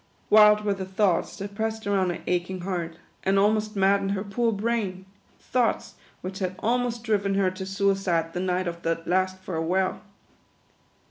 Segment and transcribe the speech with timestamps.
[0.31, 4.23] "Wild were the thoughts that pressed around her ach ing heart, and almost maddened her
[4.23, 5.05] poor brain;
[5.39, 10.01] thoughts which had almost driven her to suicide the night of that last farewell.